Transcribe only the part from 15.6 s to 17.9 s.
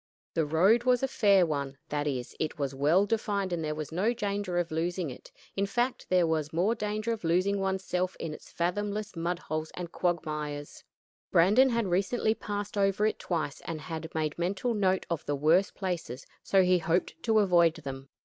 places, so he hoped to avoid